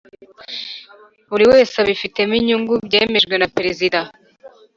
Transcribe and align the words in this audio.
buriwese 1.29 1.75
abifitemo 1.83 2.33
inyungu 2.39 2.73
byemejwe 2.87 3.35
na 3.37 3.47
perezida 3.55 3.99